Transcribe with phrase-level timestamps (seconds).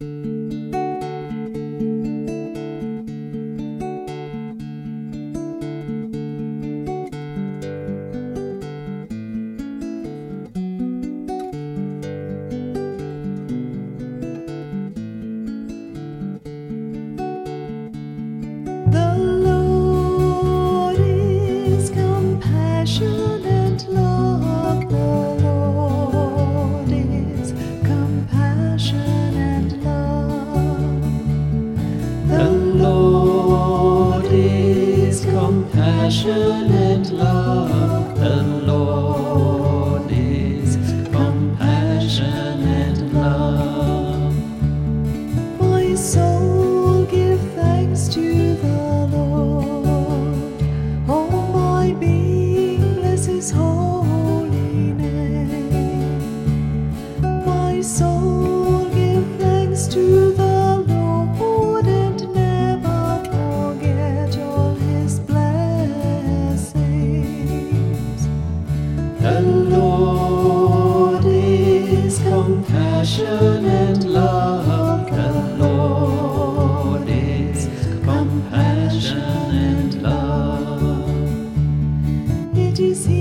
[0.00, 0.29] The
[36.10, 38.18] compassionate love.
[38.18, 40.74] The Lord is
[41.12, 44.34] compassionate love.
[45.60, 50.62] My soul give thanks to the Lord.
[51.08, 56.18] All my being bless His holy name.
[57.22, 60.19] My soul give thanks to
[69.20, 75.10] The Lord is compassionate love.
[75.10, 77.68] The Lord is
[78.02, 81.10] compassionate love.
[82.56, 83.19] It is He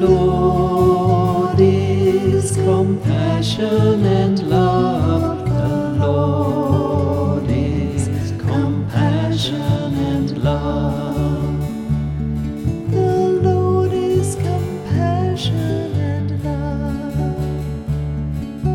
[0.00, 5.48] Lord is compassion and love.
[5.48, 11.60] The Lord is compassion and love.
[12.90, 17.56] The Lord is compassion and love,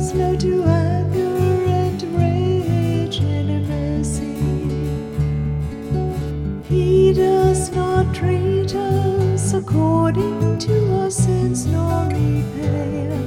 [0.00, 0.87] slow to anger
[9.68, 13.17] according to our sins, nor repay